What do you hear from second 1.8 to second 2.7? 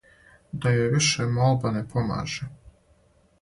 помаже,